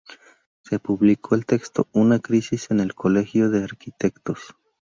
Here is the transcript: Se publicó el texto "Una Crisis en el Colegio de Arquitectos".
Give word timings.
Se 0.63 0.79
publicó 0.79 1.35
el 1.35 1.45
texto 1.45 1.87
"Una 1.93 2.17
Crisis 2.17 2.71
en 2.71 2.79
el 2.79 2.95
Colegio 2.95 3.51
de 3.51 3.63
Arquitectos". 3.63 4.39